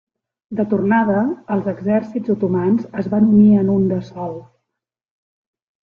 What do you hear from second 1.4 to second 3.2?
els exèrcits otomans es